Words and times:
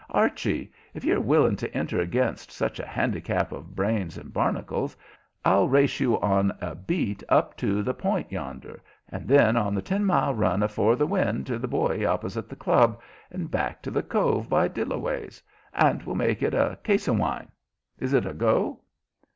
Archie, 0.09 0.71
if 0.95 1.03
you're 1.03 1.21
willing 1.21 1.55
to 1.55 1.71
enter 1.77 1.99
against 1.99 2.51
such 2.51 2.79
a 2.79 2.87
handicap 2.87 3.51
of 3.51 3.75
brains 3.75 4.17
and 4.17 4.33
barnacles, 4.33 4.97
I'll 5.45 5.67
race 5.69 5.99
you 5.99 6.19
on 6.21 6.57
a 6.59 6.73
beat 6.73 7.21
up 7.29 7.55
to 7.57 7.83
the 7.83 7.93
point 7.93 8.31
yonder, 8.31 8.81
then 9.11 9.55
on 9.55 9.75
the 9.75 9.81
ten 9.83 10.03
mile 10.03 10.33
run 10.33 10.63
afore 10.63 10.95
the 10.95 11.05
wind 11.05 11.45
to 11.45 11.59
the 11.59 11.67
buoy 11.67 12.03
opposite 12.03 12.49
the 12.49 12.55
Club, 12.55 12.99
and 13.29 13.51
back 13.51 13.83
to 13.83 13.91
the 13.91 14.01
cove 14.01 14.49
by 14.49 14.67
Dillaway's. 14.67 15.43
And 15.71 16.01
we'll 16.01 16.15
make 16.15 16.41
it 16.41 16.55
a 16.55 16.79
case 16.83 17.07
of 17.07 17.19
wine. 17.19 17.49
Is 17.99 18.13
it 18.13 18.25
a 18.25 18.33
go?" 18.33 18.81